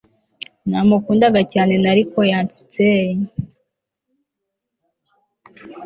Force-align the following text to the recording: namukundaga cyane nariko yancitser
namukundaga 0.69 1.41
cyane 1.53 1.73
nariko 1.83 2.17
yancitser 2.31 3.07